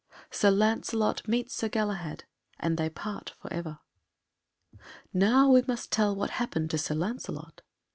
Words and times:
Sir 0.31 0.49
Lancelot 0.49 1.27
meets 1.27 1.53
Sir 1.53 1.69
Galahad, 1.69 2.23
and 2.59 2.75
they 2.75 2.89
part 2.89 3.35
for 3.39 3.53
Ever. 3.53 3.77
Now 5.13 5.51
we 5.51 5.61
must 5.67 5.91
tell 5.91 6.15
what 6.15 6.31
happened 6.31 6.71
to 6.71 6.79
Sir 6.79 6.95
Lancelot. 6.95 7.61